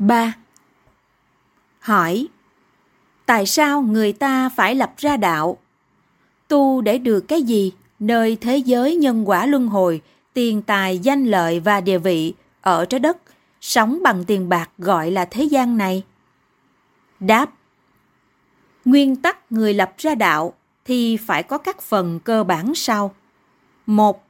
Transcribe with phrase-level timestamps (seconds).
[0.00, 0.34] 3.
[1.78, 2.28] Hỏi
[3.26, 5.58] Tại sao người ta phải lập ra đạo?
[6.48, 10.00] Tu để được cái gì nơi thế giới nhân quả luân hồi,
[10.34, 13.16] tiền tài, danh lợi và địa vị ở trái đất,
[13.60, 16.04] sống bằng tiền bạc gọi là thế gian này?
[17.20, 17.50] Đáp
[18.84, 20.54] Nguyên tắc người lập ra đạo
[20.84, 23.14] thì phải có các phần cơ bản sau.
[23.86, 24.24] Một,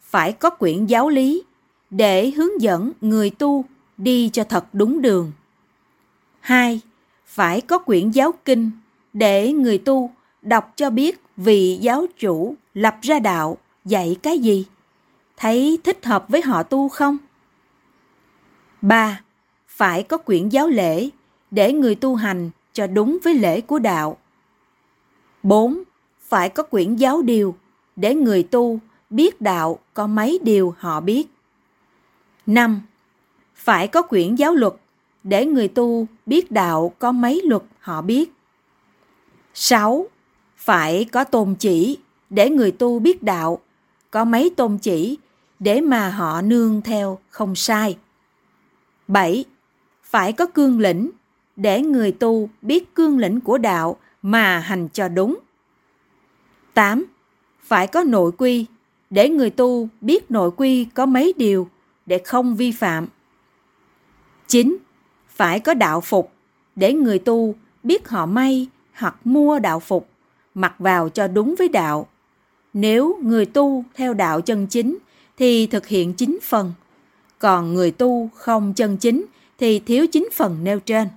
[0.00, 1.42] phải có quyển giáo lý
[1.90, 3.64] để hướng dẫn người tu
[3.96, 5.32] đi cho thật đúng đường.
[6.40, 6.80] 2.
[7.26, 8.70] Phải có quyển giáo kinh
[9.12, 10.10] để người tu
[10.42, 14.66] đọc cho biết vị giáo chủ lập ra đạo dạy cái gì,
[15.36, 17.16] thấy thích hợp với họ tu không?
[18.82, 19.20] 3.
[19.68, 21.08] Phải có quyển giáo lễ
[21.50, 24.16] để người tu hành cho đúng với lễ của đạo.
[25.42, 25.82] 4.
[26.20, 27.54] Phải có quyển giáo điều
[27.96, 28.80] để người tu
[29.10, 31.26] biết đạo có mấy điều họ biết.
[32.46, 32.82] 5.
[33.54, 34.72] Phải có quyển giáo luật
[35.24, 38.32] để người tu biết đạo có mấy luật họ biết.
[39.54, 40.06] 6.
[40.56, 41.98] Phải có tôn chỉ
[42.30, 43.58] để người tu biết đạo
[44.10, 45.18] có mấy tôn chỉ
[45.58, 47.96] để mà họ nương theo không sai.
[49.08, 49.44] 7.
[50.02, 51.10] Phải có cương lĩnh
[51.56, 55.38] để người tu biết cương lĩnh của đạo mà hành cho đúng.
[56.74, 57.04] 8.
[57.62, 58.66] Phải có nội quy
[59.10, 61.68] để người tu biết nội quy có mấy điều
[62.06, 63.06] để không vi phạm.
[64.54, 64.76] 9.
[65.28, 66.32] Phải có đạo phục
[66.76, 70.08] để người tu biết họ may hoặc mua đạo phục,
[70.54, 72.06] mặc vào cho đúng với đạo.
[72.74, 74.96] Nếu người tu theo đạo chân chính
[75.38, 76.72] thì thực hiện chín phần,
[77.38, 79.24] còn người tu không chân chính
[79.58, 81.08] thì thiếu chín phần nêu trên.